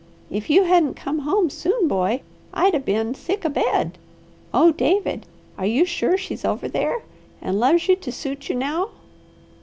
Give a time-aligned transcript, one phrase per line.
[0.31, 2.23] If you hadn't come soon, boy,
[2.55, 3.99] I'd 'a' been sick a bed.
[4.51, 5.27] Oh, David!
[5.59, 7.03] Are you sure she's over there,
[7.39, 8.89] and loves you to suit you now?"